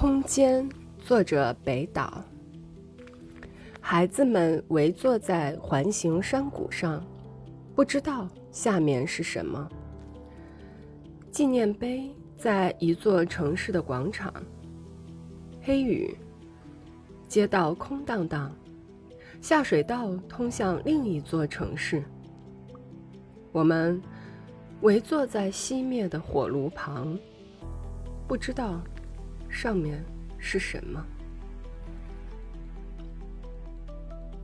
[0.00, 2.22] 空间，作者北岛。
[3.80, 7.04] 孩子们围坐在环形山谷上，
[7.74, 9.68] 不知道下面是什么。
[11.32, 14.32] 纪念碑在一座城市的广场。
[15.62, 16.16] 黑雨，
[17.26, 18.54] 街道空荡荡，
[19.40, 22.04] 下水道通向另一座城市。
[23.50, 24.00] 我们
[24.82, 27.18] 围坐在熄灭的火炉旁，
[28.28, 28.80] 不知道。
[29.48, 30.04] 上面
[30.38, 31.04] 是什么？